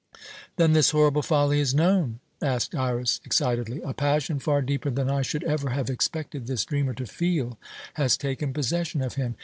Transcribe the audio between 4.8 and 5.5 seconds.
than I should